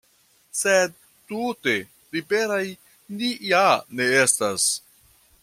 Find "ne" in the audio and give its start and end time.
4.01-4.09